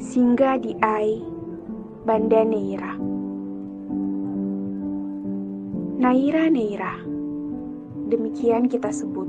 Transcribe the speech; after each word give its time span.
Singgah 0.00 0.56
di 0.56 0.72
Ai, 0.80 1.20
Banda 2.08 2.40
Neira. 2.40 2.96
Naira 6.00 6.48
Neira, 6.48 6.96
demikian 8.08 8.64
kita 8.64 8.88
sebut. 8.96 9.28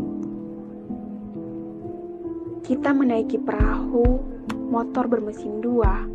Kita 2.63 2.95
menaiki 2.95 3.35
perahu 3.43 4.23
motor 4.71 5.11
bermesin 5.11 5.59
dua. 5.59 6.07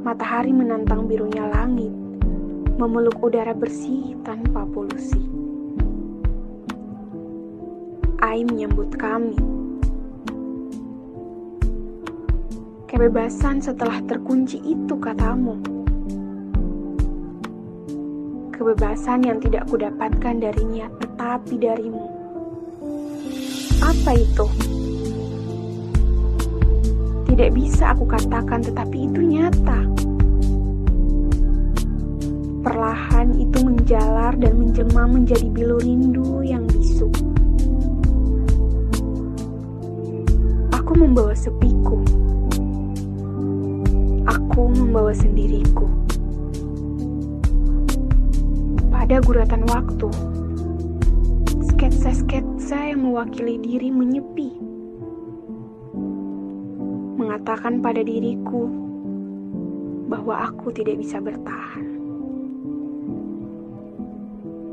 Matahari 0.00 0.56
menantang 0.56 1.04
birunya 1.04 1.44
langit, 1.52 1.92
memeluk 2.80 3.20
udara 3.20 3.52
bersih 3.52 4.16
tanpa 4.24 4.64
polusi. 4.72 5.20
Ai 8.24 8.40
menyambut 8.40 8.96
kami. 8.96 9.55
Kebebasan 12.96 13.60
setelah 13.60 14.00
terkunci 14.08 14.56
itu 14.64 14.96
katamu. 14.96 15.60
Kebebasan 18.56 19.20
yang 19.20 19.36
tidak 19.36 19.68
kudapatkan 19.68 20.40
darinya 20.40 20.88
tetapi 21.04 21.60
darimu. 21.60 22.08
Apa 23.84 24.16
itu? 24.16 24.48
Tidak 27.28 27.52
bisa 27.52 27.92
aku 27.92 28.08
katakan 28.08 28.64
tetapi 28.64 29.12
itu 29.12 29.20
nyata. 29.28 29.80
Perlahan 32.64 33.28
itu 33.36 33.60
menjalar 33.60 34.40
dan 34.40 34.56
menjelma 34.56 35.04
menjadi 35.04 35.52
bilu 35.52 35.76
rindu 35.84 36.40
yang 36.40 36.64
bisu. 36.64 37.12
Aku 40.72 40.96
membawa 40.96 41.36
sepiku. 41.36 42.15
Aku 44.46 44.70
membawa 44.70 45.10
sendiriku. 45.10 45.90
Pada 48.94 49.18
guratan 49.18 49.66
waktu, 49.66 50.06
sketsa-sketsa 51.66 52.94
yang 52.94 53.10
mewakili 53.10 53.58
diri 53.58 53.90
menyepi. 53.90 54.54
Mengatakan 57.18 57.82
pada 57.82 58.06
diriku 58.06 58.70
bahwa 60.06 60.46
aku 60.46 60.70
tidak 60.70 61.02
bisa 61.02 61.18
bertahan. 61.18 61.98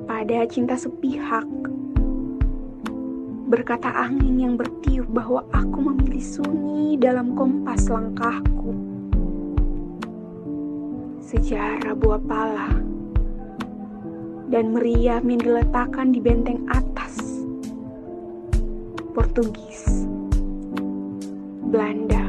Pada 0.06 0.46
cinta 0.54 0.78
sepihak, 0.78 1.50
berkata 3.50 3.90
angin 3.90 4.38
yang 4.38 4.54
bertiup 4.54 5.10
bahwa 5.10 5.42
aku 5.50 5.82
memilih 5.82 6.22
sunyi 6.22 6.94
dalam 7.02 7.34
kompas 7.34 7.90
langkahku. 7.90 8.92
Sejarah 11.24 11.96
buah 11.96 12.20
pala 12.28 12.76
dan 14.52 14.76
meriam 14.76 15.24
yang 15.24 15.40
diletakkan 15.40 16.12
di 16.12 16.20
benteng 16.20 16.68
atas. 16.68 17.16
Portugis, 19.16 20.04
Belanda, 21.72 22.28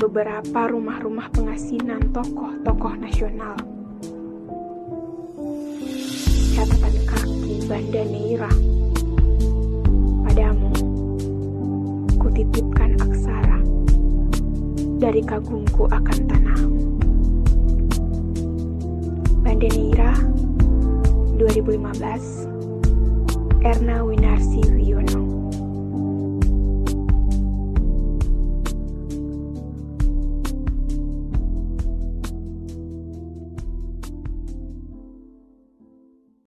beberapa 0.00 0.72
rumah-rumah 0.72 1.28
pengasinan 1.28 2.08
tokoh-tokoh 2.08 2.96
nasional. 2.96 3.54
Catatan 6.56 6.96
kaki 7.04 7.68
Banda 7.68 8.02
Neira. 8.08 8.52
Dari 14.98 15.22
kagumku 15.22 15.86
akan 15.86 16.18
tanahmu. 16.26 16.98
Banda 19.46 19.70
Neira 19.70 20.10
2015 21.38 23.62
Erna 23.62 24.02
Winarsi 24.02 24.58
Wiono 24.74 25.27